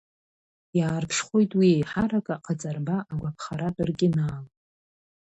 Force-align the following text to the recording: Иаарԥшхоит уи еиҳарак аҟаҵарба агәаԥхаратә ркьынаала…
Иаарԥшхоит 0.77 1.51
уи 1.57 1.67
еиҳарак 1.75 2.27
аҟаҵарба 2.35 2.97
агәаԥхаратә 3.11 3.81
ркьынаала… 3.89 4.47